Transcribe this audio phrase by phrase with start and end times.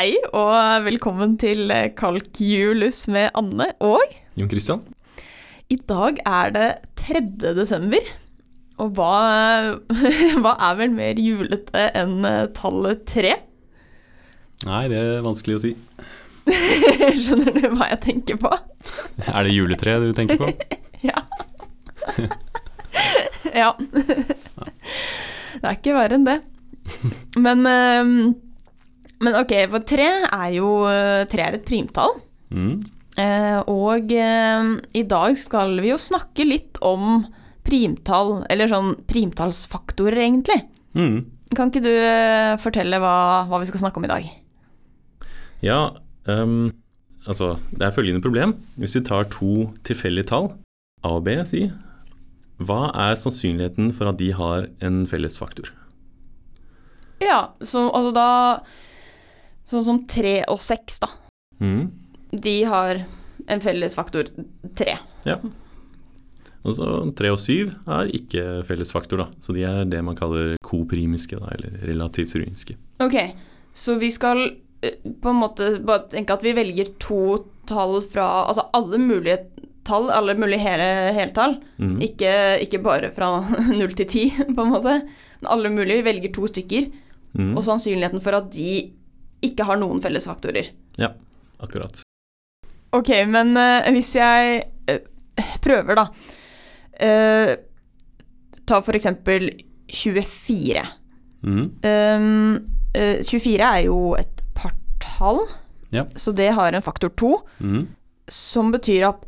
[0.00, 0.54] Hei og
[0.86, 4.00] velkommen til Kalkjulus med Anne og
[4.32, 4.80] Jon Christian?
[5.68, 6.68] I dag er det
[7.02, 7.20] 3.
[7.58, 8.08] desember,
[8.80, 9.10] og hva,
[10.40, 12.24] hva er vel mer julete enn
[12.56, 13.34] tallet tre?
[14.64, 15.76] Nei, det er vanskelig å si.
[17.20, 18.56] Skjønner du hva jeg tenker på?
[19.28, 20.48] Er det juletre du tenker på?
[21.10, 21.26] ja.
[23.52, 23.74] ja.
[23.84, 26.40] Det er ikke verre enn det.
[27.36, 28.30] Men, ehm,
[29.20, 30.70] men ok, for tre er jo
[31.30, 32.16] Tre er et primtall.
[32.50, 32.80] Mm.
[33.20, 37.26] Eh, og eh, i dag skal vi jo snakke litt om
[37.66, 40.60] primtall, eller sånn primtallsfaktorer, egentlig.
[40.96, 41.24] Mm.
[41.56, 44.28] Kan ikke du eh, fortelle hva, hva, vi skal snakke om i dag?
[45.60, 45.80] Ja,
[46.24, 46.70] um,
[47.26, 48.54] altså Det er følgende problem.
[48.80, 50.52] Hvis vi tar to tilfeldige tall,
[51.04, 51.66] A og B, si,
[52.60, 55.72] hva er sannsynligheten for at de har en felles faktor?
[57.20, 58.28] Ja, så altså da
[59.70, 61.10] Sånn som tre og seks, da.
[61.62, 61.90] Mm.
[62.30, 63.04] De har
[63.50, 64.30] en felles faktor
[64.78, 64.96] tre.
[65.26, 65.38] Ja.
[66.60, 69.28] Og så tre og syv er ikke felles faktor, da.
[69.40, 72.76] Så de er det man kaller koprimiske, da, eller relativt ruinske.
[73.00, 73.16] Ok,
[73.76, 74.42] så vi skal
[74.82, 77.22] eh, på en måte bare tenke at vi velger to
[77.70, 79.38] tall fra Altså alle mulige
[79.86, 81.56] tall, alle mulige hele, heltall.
[81.78, 81.98] Mm.
[82.04, 82.32] Ikke,
[82.66, 83.32] ikke, bare fra
[83.78, 85.00] null til ti, på en måte.
[85.40, 86.02] Men alle mulige.
[86.02, 86.90] Vi velger to stykker.
[87.38, 87.54] Mm.
[87.54, 88.90] Og sannsynligheten for at de
[89.44, 90.70] ikke har noen felles faktorer.
[91.00, 91.12] Ja,
[91.62, 92.02] akkurat.
[92.96, 97.52] Ok, men uh, hvis jeg uh, prøver, da uh,
[98.70, 99.48] Ta for eksempel
[99.90, 100.82] 24.
[101.42, 101.64] Mm.
[101.82, 102.58] Um,
[102.94, 105.40] 24 er jo et partall,
[105.90, 106.04] ja.
[106.14, 107.30] så det har en faktor 2.
[107.58, 107.80] Mm.
[108.30, 109.24] Som betyr at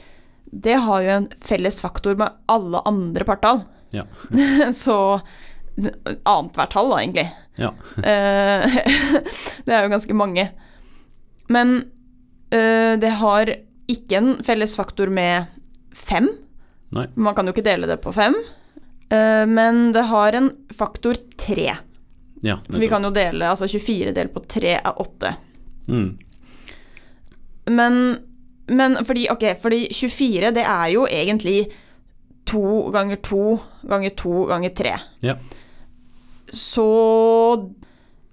[0.52, 3.64] det har jo en felles faktor med alle andre partall.
[3.90, 4.04] Ja.
[4.84, 5.20] så
[6.22, 7.26] annethvert tall, da, egentlig.
[7.60, 7.72] Ja.
[9.64, 10.48] det er jo ganske mange.
[11.52, 11.76] Men
[12.54, 13.54] uh, det har
[13.92, 15.50] ikke en felles faktor med
[15.92, 16.28] fem.
[16.92, 17.06] Nei.
[17.14, 18.36] Man kan jo ikke dele det på fem.
[19.12, 21.74] Uh, men det har en faktor tre.
[22.42, 25.30] Ja, For vi kan jo dele Altså 24 delt på 3 er 8.
[25.86, 26.08] Mm.
[27.70, 27.98] Men,
[28.66, 31.68] men fordi Ok, fordi 24 det er jo egentlig
[32.50, 33.44] 2 ganger 2
[33.92, 34.96] ganger 2 ganger 3.
[35.22, 35.36] Ja.
[36.52, 36.86] Så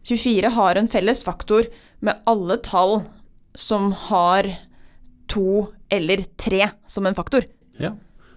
[0.03, 1.69] 24 har en felles faktor
[2.03, 3.01] med alle tall
[3.55, 4.47] som har
[5.29, 7.45] to eller tre som en faktor.
[7.79, 7.93] Ja,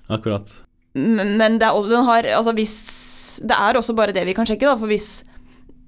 [0.07, 0.51] akkurat.
[0.95, 2.75] Men det er, også, den har, altså hvis,
[3.49, 5.23] det er også bare det vi kan sjekke, da, for hvis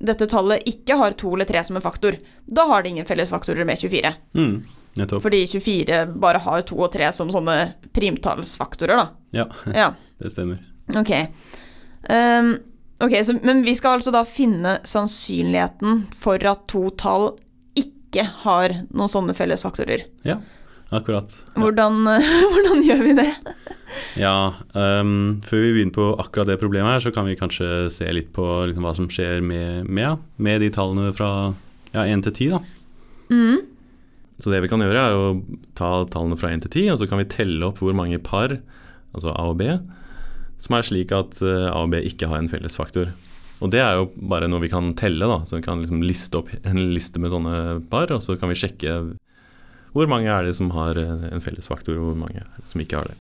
[0.05, 3.33] dette tallet ikke har to eller tre som en faktor, da har det ingen felles
[3.33, 4.15] faktorer med 24.
[4.37, 4.55] Mm,
[5.01, 5.25] nettopp.
[5.25, 7.59] Fordi 24 bare har to og tre som sånne
[7.97, 9.07] primtallsfaktorer, da.
[9.37, 9.91] Ja, Ja,
[10.21, 10.61] det stemmer.
[10.97, 11.13] ok.
[12.09, 12.57] Um,
[13.03, 17.33] ok, så, men vi skal altså da finne sannsynligheten for at to tall
[17.79, 20.07] ikke har noen sånne felles faktorer.
[20.27, 20.39] Ja,
[20.95, 21.33] akkurat.
[21.55, 21.65] Ja.
[21.65, 22.05] Hvordan,
[22.53, 23.31] hvordan gjør vi det?
[24.19, 28.09] Ja, um, før vi begynner på akkurat det problemet her, så kan vi kanskje se
[28.15, 31.31] litt på liksom, hva som skjer med, med, med de tallene fra
[31.95, 32.63] ja, 1 til 10, da.
[33.35, 33.63] Mm.
[34.43, 35.27] Så det vi kan gjøre, er å
[35.79, 38.57] ta tallene fra 1 til 10, og så kan vi telle opp hvor mange par,
[39.15, 39.69] altså A og B,
[40.63, 43.13] som er slik at uh, A og B ikke har en felles faktor.
[43.63, 45.43] Og det er jo bare noe vi kan telle, da.
[45.49, 48.59] Så vi kan liksom liste opp en liste med sånne par, og så kan vi
[48.59, 48.97] sjekke
[49.95, 52.83] hvor mange er det som har en felles faktor, og hvor mange er det som
[52.83, 53.19] ikke har det.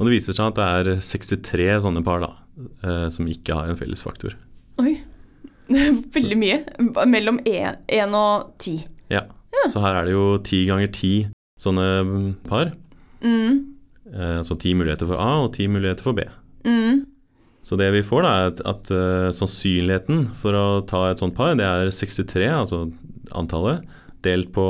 [0.00, 2.30] Og det viser seg at det er 63 sånne par da,
[2.84, 4.36] eh, som ikke har en felles faktor.
[4.80, 4.94] Oi.
[6.16, 6.62] Veldig mye.
[7.08, 8.78] Mellom 1 og 10.
[9.12, 9.26] Ja.
[9.56, 9.66] ja.
[9.72, 11.12] Så her er det jo 10 ganger 10
[11.60, 11.88] sånne
[12.48, 12.72] par.
[13.20, 13.79] Mm.
[14.10, 16.24] Altså 10 muligheter for A og 10 muligheter for B.
[16.66, 17.04] Mm.
[17.62, 21.36] Så det vi får, da, er at, at uh, sannsynligheten for å ta et sånt
[21.36, 22.84] par, det er 63, altså
[23.36, 23.84] antallet,
[24.24, 24.66] delt på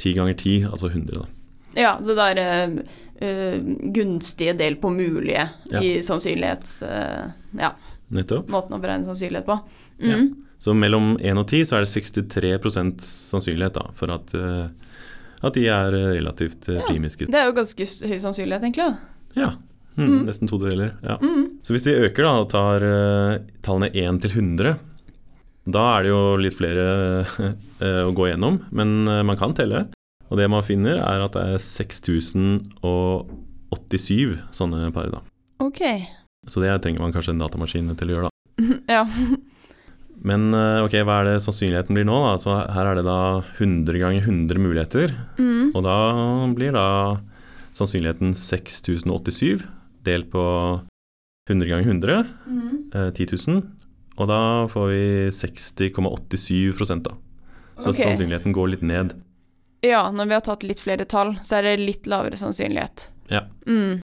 [0.00, 1.20] 10 ganger 10, altså 100.
[1.20, 1.26] da.
[1.76, 3.58] Ja, det der uh,
[3.94, 5.82] gunstige del på mulige Ja.
[5.82, 6.80] i sannsynlighets...
[6.82, 7.28] Uh,
[7.60, 7.74] ja,
[8.14, 8.48] Nettopp.
[8.52, 9.58] måten å beregne sannsynlighet på.
[10.00, 10.16] Ja.
[10.16, 10.32] Mm.
[10.64, 12.54] Så mellom 1 og 10 så er det 63
[13.04, 14.70] sannsynlighet da, for at, uh,
[15.42, 16.82] at de er relativt uh, Ja.
[16.88, 17.26] primiske.
[17.30, 18.86] Det er jo ganske høy sannsynlighet, egentlig.
[18.86, 18.96] da.
[19.40, 19.50] Ja.
[19.96, 20.24] Mm, Mm.
[20.26, 20.90] Nesten to deler.
[21.06, 21.16] Ja.
[21.22, 21.44] Mm.
[21.62, 24.74] Så hvis vi øker da og tar uh, tallene 1 til 100,
[25.70, 26.84] da er det jo litt flere
[27.22, 29.84] uh, å gå gjennom, men uh, man kan telle.
[30.30, 35.10] Og det man finner, er at det er 6087 sånne par.
[35.14, 35.20] da.
[35.62, 35.80] Ok.
[36.50, 38.32] Så det trenger man kanskje en datamaskin til å gjøre, da.
[38.98, 39.04] ja.
[40.22, 42.14] Men uh, ok, hva er det sannsynligheten blir nå?
[42.22, 42.32] da?
[42.36, 43.18] Altså, her er det da
[43.58, 45.14] 100 ganger 100 muligheter.
[45.38, 45.72] Mm.
[45.74, 45.96] Og da
[46.54, 46.86] blir da
[47.74, 49.64] sannsynligheten 6087
[50.06, 50.44] delt på
[51.50, 52.90] 100 ganger 100, Mm.
[52.94, 53.62] eh, 10 000.
[54.16, 54.40] Og da
[54.70, 57.16] får vi 60,87 da.
[57.80, 58.04] Så okay.
[58.04, 59.16] sannsynligheten går litt ned.
[59.82, 63.08] Ja, når vi har tatt litt flere tall, så er det litt lavere sannsynlighet.
[63.32, 63.42] Ja.
[63.66, 64.00] Mm.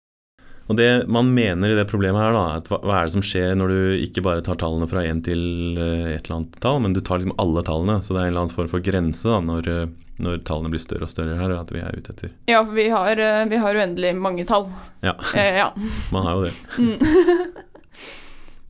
[0.68, 3.24] Og det man mener i det problemet her, da, at hva, hva er det som
[3.24, 6.82] skjer når du ikke bare tar tallene fra én til eh, et eller annet tall,
[6.84, 8.02] men du tar liksom alle tallene.
[8.04, 9.86] Så det er en eller annen form for grense da, når, eh,
[10.24, 12.34] når tallene blir større og større her, at vi er ute etter.
[12.52, 14.68] Ja, for vi har, eh, vi har uendelig mange tall.
[15.06, 15.72] Ja, Eh, ja.
[16.16, 16.56] man har jo det.
[16.78, 17.64] Mm.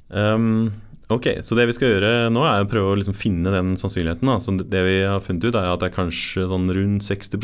[0.07, 0.71] Um,
[1.11, 4.29] ok, så det vi skal gjøre nå er å prøve å liksom finne den sannsynligheten.
[4.29, 4.37] Da.
[4.39, 7.41] Så det vi har funnet ut er at det er kanskje sånn rundt 60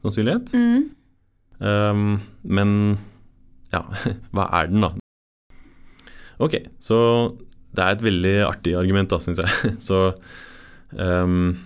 [0.00, 0.54] sannsynlighet.
[0.56, 0.86] Mm.
[1.60, 2.06] Um,
[2.48, 2.72] men
[3.74, 3.82] ja,
[4.34, 4.92] hva er den da?
[6.42, 6.98] Ok, så
[7.76, 9.72] det er et veldig artig argument da, synes jeg.
[9.88, 10.00] Så,
[10.96, 11.56] um,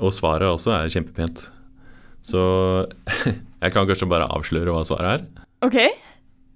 [0.00, 1.46] og svaret også er kjempepent.
[2.24, 2.42] Så
[3.62, 5.46] jeg kan kanskje bare avsløre hva svaret er.
[5.64, 5.78] Ok.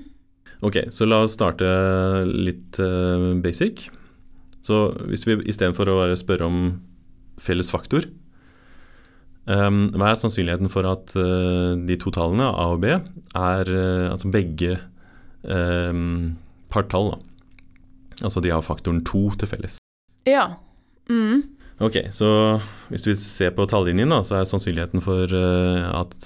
[0.63, 1.67] Ok, så la oss starte
[2.29, 3.89] litt uh, basic.
[4.65, 6.61] Så hvis vi istedenfor å bare spørre om
[7.41, 8.07] felles faktor
[9.45, 14.07] Um, Hva er sannsynligheten for at uh, de to tallene, A og B, er uh,
[14.09, 14.79] altså begge
[15.45, 16.33] um,
[16.73, 17.11] partall?
[17.13, 17.19] Da.
[18.25, 19.77] Altså de har faktoren to til felles.
[20.25, 20.55] Ja.
[21.11, 21.43] Mm.
[21.83, 22.27] Ok, så
[22.89, 26.17] hvis vi ser på tallinjen, da, så er sannsynligheten for uh, at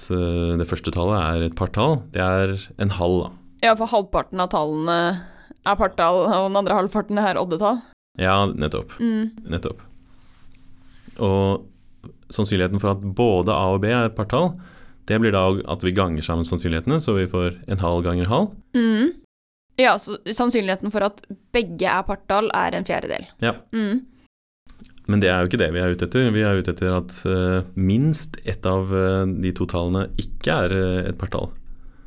[0.56, 3.30] det første tallet er et partall, det er en halv, da.
[3.66, 4.98] ja, for halvparten av tallene
[5.60, 7.82] er partall, og den andre halvparten er oddetall.
[8.16, 8.96] Ja, nettopp.
[9.02, 9.34] Mm.
[9.52, 9.84] Nettopp.
[11.20, 14.54] Og sannsynligheten for at både A og B er partall,
[15.10, 18.54] det blir da at vi ganger sammen sannsynlighetene, så vi får en halv ganger halv.
[18.76, 19.10] Mm.
[19.80, 21.22] Ja, så sannsynligheten for at
[21.54, 23.26] begge er partall, er en fjerdedel.
[23.42, 23.56] Ja.
[23.74, 24.04] Mm.
[25.10, 26.30] Men det er jo ikke det vi er ute etter.
[26.30, 30.76] Vi er ute etter at uh, minst ett av uh, de to tallene ikke er
[30.76, 31.50] uh, et partall.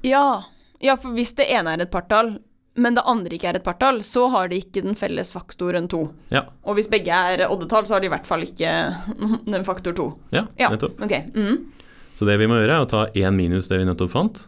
[0.07, 0.43] Ja.
[0.83, 2.37] ja, for hvis det ene er et partall,
[2.75, 6.07] men det andre ikke er et partall, så har de ikke den felles faktoren to.
[6.33, 8.71] Ja, Og hvis begge er oddetall, så har de i hvert fall ikke
[9.53, 10.07] den faktor to.
[10.33, 11.01] ja, Ja, nettopp.
[11.05, 11.27] Okay.
[11.35, 11.67] Mm.
[12.15, 14.43] Så det vi må gjøre, er å ta én minus det vi nettopp fant.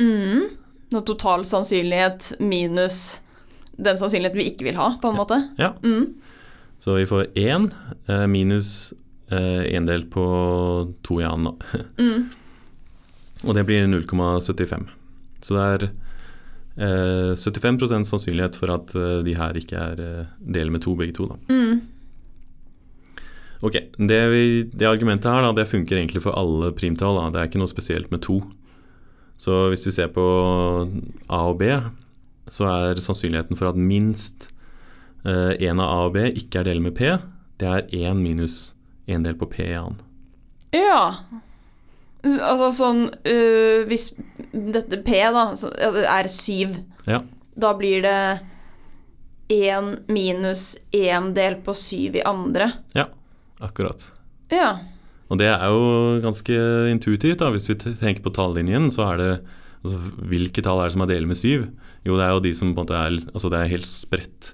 [0.00, 0.48] Mm.
[0.92, 3.20] Noe total sannsynlighet minus
[3.80, 5.38] den sannsynligheten vi ikke vil ha, på en måte.
[5.60, 5.72] Ja.
[5.84, 6.10] Mm.
[6.82, 7.70] Så vi får én
[8.08, 8.92] eh, minus
[9.32, 10.22] én del på
[11.02, 11.56] to i annen.
[11.98, 12.28] Mm.
[13.48, 14.84] Og det blir 0,75.
[15.42, 15.86] Så det er
[16.76, 21.16] eh, 75 sannsynlighet for at eh, de her ikke er eh, del med to, begge
[21.16, 21.28] to.
[21.30, 21.38] Da.
[21.52, 21.80] Mm.
[23.62, 27.18] Ok, det, vi, det argumentet her da, det funker egentlig for alle primtall.
[27.20, 27.30] Da.
[27.30, 28.40] Det er ikke noe spesielt med to.
[29.40, 30.24] Så hvis vi ser på
[31.30, 31.70] A og B,
[32.52, 34.48] så er sannsynligheten for at minst
[35.22, 37.06] én av A og B ikke er del med P,
[37.62, 38.72] det er én minus
[39.06, 40.00] én del på P i annen.
[40.74, 41.14] Ja.
[42.22, 44.12] Altså sånn uh, Hvis
[44.52, 45.48] dette P, da,
[46.06, 46.76] er syv,
[47.08, 47.22] Ja.
[47.58, 48.18] da blir det
[49.52, 52.70] én minus én del på syv i andre.
[52.94, 53.08] ja,
[53.60, 54.06] akkurat.
[54.52, 54.78] Ja.
[55.32, 56.56] Og det er jo ganske
[56.92, 57.38] intuitivt.
[57.40, 59.30] da, Hvis vi tenker på tallinjen, så er det
[59.82, 59.98] altså,
[60.28, 61.68] Hvilke tall er det som er delt med syv?
[62.04, 64.52] Jo, det er jo de som på en måte er Altså det er helt spredt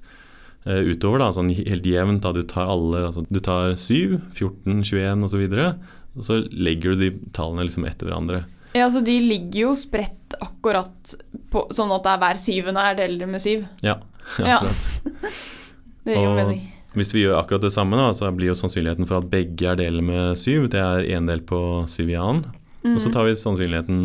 [0.66, 2.22] uh, utover, da, sånn helt jevnt.
[2.22, 5.42] da, Du tar alle altså, Du tar 7, 14, 21 osv.
[5.42, 5.74] Og, så
[6.18, 8.44] og så legger du de tallene liksom etter hverandre.
[8.76, 11.14] ja, så de ligger jo spredt akkurat
[11.50, 13.66] på, sånn at det er hver syvende er deler med syv.
[13.82, 13.96] Ja,
[14.38, 14.58] Ja.
[14.58, 15.38] akkurat.
[16.08, 16.60] Det gir jo mening.
[16.96, 19.76] Hvis vi gjør akkurat det samme, da, så blir jo sannsynligheten for at begge er
[19.76, 21.58] deler med syv, det er én del på
[21.88, 22.46] syv i annen.
[22.88, 23.98] Og så tar vi sannsynligheten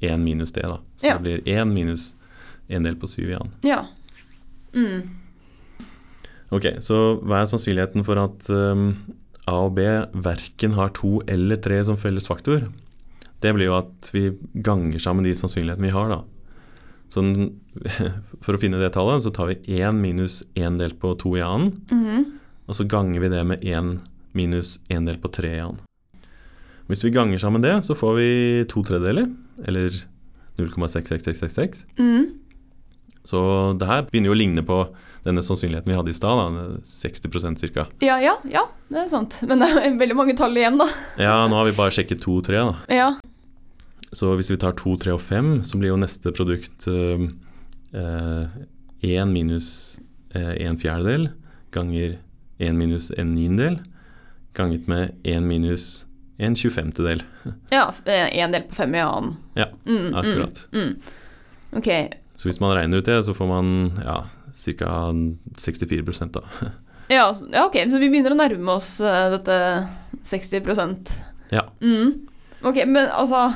[0.00, 0.78] én minus det, da.
[0.96, 1.06] Så.
[1.10, 1.18] Ja.
[1.18, 2.14] det blir én minus
[2.70, 3.52] én del på syv i annen.
[3.66, 3.82] Ja.
[4.72, 5.10] Mm.
[6.50, 8.88] Ok, så hva er sannsynligheten for at um,
[9.48, 12.68] A og B verken har to eller tre som felles faktor?
[13.40, 16.20] Det blir jo at vi ganger sammen de sannsynlighetene vi har, da.
[17.10, 17.24] Så
[18.44, 21.44] for å finne det tallet, så tar vi 1 minus 1 delt på 2 i
[21.44, 22.24] annen, -hmm.
[22.66, 24.00] og så ganger vi det med 1
[24.32, 25.80] minus 1 delt på 3 i annen.
[26.86, 29.30] Hvis vi ganger sammen det, så får vi to tredeler,
[29.64, 29.90] eller
[30.58, 31.84] 0,66666.
[31.98, 32.39] Mm.
[33.24, 33.38] Så
[33.78, 34.78] det her begynner jo å ligne på
[35.26, 36.56] denne sannsynligheten vi hadde i stad,
[36.88, 37.84] 60% ca.
[38.00, 39.36] Ja, ja, ja, det er sant.
[39.46, 40.86] Men det er veldig mange tall igjen, da.
[41.20, 42.96] Ja, nå har vi bare sjekket 2 og 3, da.
[42.96, 43.10] Ja.
[44.16, 47.28] Så hvis vi tar 2, 3 og 5, så blir jo neste produkt én
[49.02, 49.98] 1 minus
[50.34, 51.28] én 1 fjerdedel
[51.74, 52.18] ganger
[52.58, 53.78] 1 minus 1 niendedel
[54.54, 56.04] ganget med 1 minus
[56.38, 57.22] 1 tjuefemtedel.
[57.70, 59.36] Ja, én del på fem i annen.
[59.54, 60.66] Ja, Mm, akkurat.
[60.72, 60.96] Mm, mm.
[61.78, 61.88] Ok.
[62.40, 63.66] Så hvis man regner ut det, så får man
[64.00, 64.22] ja,
[64.80, 64.92] ca.
[65.60, 66.44] 64 da.
[67.10, 69.56] Ja, ja, ok, så vi begynner å nærme oss uh, dette
[70.30, 71.10] 60%
[71.50, 71.66] Ja.
[71.82, 72.22] Mm.
[72.62, 73.48] Ok, men altså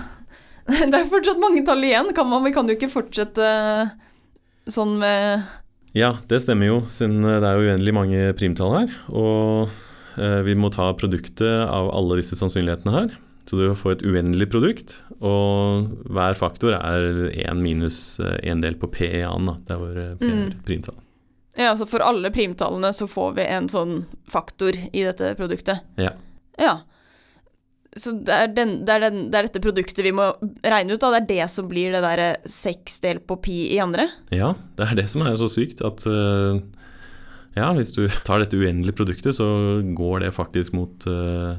[0.91, 2.11] Det er fortsatt mange tall igjen.
[2.17, 3.47] Kan man, vi kan jo ikke fortsette
[4.73, 5.45] sånn med
[5.97, 8.95] Ja, det stemmer jo, siden det er jo uendelig mange primtall her.
[9.13, 9.69] Og
[10.17, 13.13] eh, vi må ta produktet av alle disse sannsynlighetene her.
[13.45, 18.89] Så du får et uendelig produkt, og hver faktor er 1 minus 1 del på
[18.95, 19.59] P i annen.
[19.69, 20.55] Det er vår eh, er Mm.
[20.65, 20.97] primtall.
[21.57, 25.85] Ja, så for alle primtallene så får vi en sånn faktor i dette produktet.
[26.01, 26.11] Ja.
[26.59, 26.81] Ja.
[27.97, 30.33] Så det er, den, det, er den, det er dette produktet vi må
[30.67, 31.13] regne ut, da.
[31.15, 34.09] Det er det som blir det derre seks del på pi i andre.
[34.35, 36.59] ja, det er det som er så sykt, at eh,
[37.55, 39.47] ja, hvis du tar dette uendelige produktet, så
[39.95, 41.55] går det faktisk mot uh,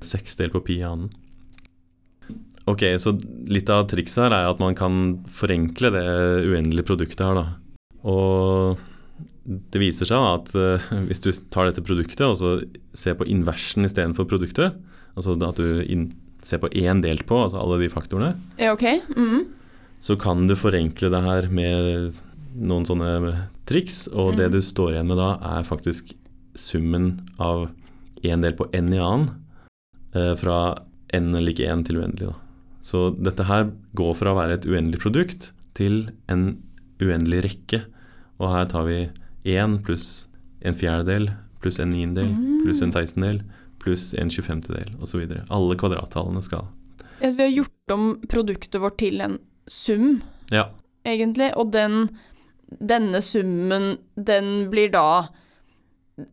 [0.00, 1.10] 6 del på pi i annen.
[2.68, 3.14] Ok, så
[3.48, 4.98] litt av trikset her er at man kan
[5.30, 6.04] forenkle det
[6.50, 7.46] uendelige produktet her, da.
[8.04, 8.76] Og
[9.48, 12.50] det viser seg at eh, hvis du tar dette produktet og så
[12.96, 14.76] ser på inversen istedenfor produktet,
[15.16, 16.12] altså at du
[16.44, 18.84] ser på én delt på, altså alle de faktorene, Ja, ok.
[19.16, 19.46] Mhm.
[19.98, 22.14] så kan du forenkle det her med
[22.54, 24.52] noen sånne triks, og det Mhm.
[24.52, 26.12] du står igjen med da, er faktisk
[26.54, 27.70] summen av
[28.22, 29.30] én del på n i annen,
[30.40, 30.58] fra
[31.14, 32.30] n lik 1 til uendelig.
[32.32, 32.36] Da.
[32.84, 36.50] Så dette her går fra å være et uendelig produkt til en
[37.02, 37.82] uendelig rekke,
[38.38, 38.98] og her tar vi
[39.48, 40.26] 1 pluss
[40.66, 41.30] en fjerdedel
[41.62, 42.32] pluss en niendedel
[42.64, 43.40] pluss en teistendel
[43.82, 45.24] pluss en tjuefemtedel osv.
[45.50, 46.66] Alle kvadrattallene skal
[47.18, 50.22] Ja, vi har gjort om produktet vårt til en sum,
[50.52, 50.68] Ja.
[51.04, 52.10] egentlig, og den
[52.68, 55.28] denne summen, den blir da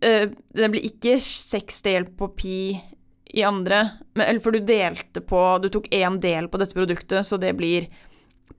[0.02, 2.82] eh, Den blir ikke seks del på pi
[3.36, 3.82] i andre,
[4.16, 7.52] men, eller for du delte på Du tok én del på dette produktet, så det
[7.60, 7.88] blir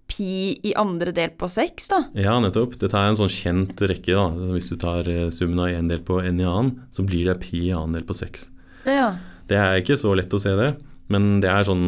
[0.06, 2.02] pi i andre del på seks, da.
[2.14, 2.76] Ja, nettopp.
[2.78, 4.14] Dette er en sånn kjent rekke.
[4.14, 4.50] da.
[4.54, 7.40] Hvis du tar eh, summen av én del på n i annen, så blir det
[7.42, 8.48] pi i annen del på seks.
[8.86, 9.16] Ja,
[9.50, 10.72] Det er ikke så lett å se det,
[11.10, 11.82] men det er sånn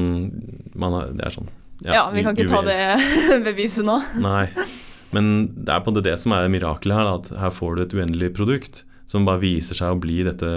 [0.79, 1.49] man har, Det er sånn
[1.87, 4.01] ja, vi kan ikke ta det beviset nå.
[4.19, 4.49] Nei.
[5.15, 7.83] Men det er på en måte det som er miraklet her, at her får du
[7.85, 10.51] et uendelig produkt som bare viser seg å bli dette,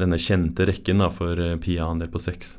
[0.00, 2.56] denne kjente rekken da, for Pia pi i annen del på seks.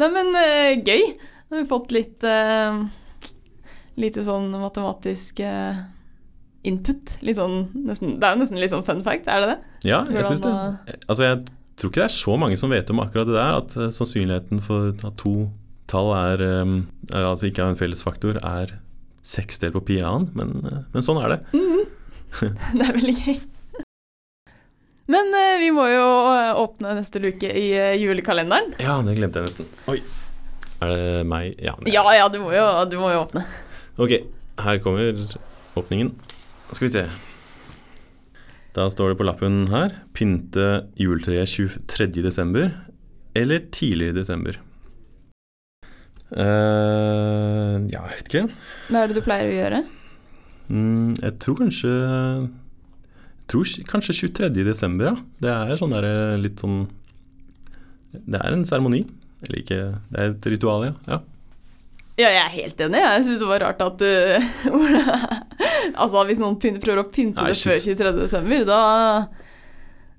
[0.00, 1.06] Nei, men eh, gøy.
[1.50, 2.78] Nå har vi fått litt uh,
[4.00, 5.80] Lite sånn matematisk uh,
[6.66, 7.16] input.
[7.26, 9.58] Litt sånn nesten Det er jo nesten litt sånn fun fact, er det det?
[9.90, 10.52] Ja, jeg syns det.
[11.06, 11.40] Altså, jeg
[11.80, 14.62] tror ikke det er så mange som vet om akkurat det der, at uh, sannsynligheten
[14.64, 15.50] for at to
[15.90, 18.76] tall er, um, er altså ikke har en fellesfaktor, er
[19.26, 21.40] seksdel på pi i annen, men, eh, men sånn er det.
[22.78, 23.40] Det er veldig gøy.
[25.10, 28.76] Men eh, vi må jo eh, åpne neste luke i eh, julekalenderen.
[28.82, 29.70] Ja, det glemte jeg nesten.
[29.90, 29.98] Oi.
[30.80, 31.56] Er det meg?
[31.60, 31.74] Ja.
[31.80, 31.92] nei.
[31.92, 33.42] Ja ja, du må jo, du må jo åpne.
[34.00, 34.14] Ok,
[34.62, 35.18] her kommer
[35.76, 36.14] åpningen.
[36.70, 37.04] Skal vi se.
[38.76, 42.22] Da står det på lappen her 'Pynte juletreet 23.
[42.22, 42.70] desember'
[43.34, 44.60] eller 'tidligere i desember'.
[46.30, 48.44] Uh, ja, jeg vet ikke.
[48.86, 49.80] Hva er det du pleier å gjøre?
[50.70, 51.90] Mm, jeg tror kanskje
[53.50, 54.50] tror kanskje 23.
[54.66, 55.16] desember, ja.
[55.42, 56.84] Det er sånn der eh, litt sånn
[58.12, 59.04] Det er en seremoni.
[59.46, 59.80] Eller ikke
[60.10, 60.94] Det er et ritual, ja.
[61.08, 61.20] ja.
[62.20, 63.00] Ja, jeg er helt enig.
[63.00, 64.10] Jeg syns det var rart at du
[66.00, 68.16] Altså, hvis noen prøver å pynte Nei, det før 23.
[68.20, 68.80] desember, da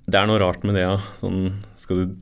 [0.09, 0.95] Det er noe rart med det, ja.
[1.21, 2.15] Sånn, skal du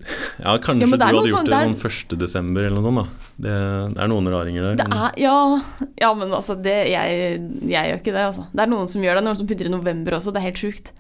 [0.44, 2.18] Ja, kanskje Ja, du hadde gjort sånn- det er- sånn 1.
[2.20, 3.30] desember eller noe sånt, da.
[3.40, 4.76] Det, det er noen raringer der.
[4.76, 5.62] Det men- er Ja,
[6.02, 8.46] ja men altså, det, jeg, jeg gjør ikke det, altså.
[8.54, 10.58] Det er noen som gjør det, noen som putter i november også, det er helt
[10.62, 10.92] sjukt.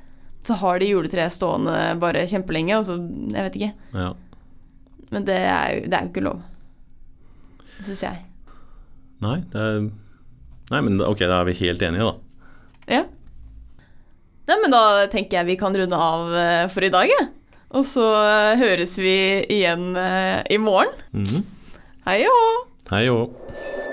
[0.42, 2.96] Så har de juletreet stående bare kjempelenge, og så
[3.34, 3.74] Jeg vet ikke.
[3.94, 4.14] ja.
[5.12, 6.44] Men det er det er jo ikke lov.
[7.82, 8.18] Syns jeg.
[9.22, 9.90] Nei, det er
[10.72, 12.14] Nei, men ok, da er vi helt enige, da.
[12.88, 13.04] Ja.
[14.50, 17.28] Nei, men da tenker jeg vi kan runde av eh, for i dag, jeg.
[17.78, 19.14] Og så eh, høres vi
[19.46, 20.90] igjen eh, i morgen.
[21.14, 21.46] Mhm.
[22.08, 22.56] Hei og hå!
[22.90, 23.89] Hei og hå.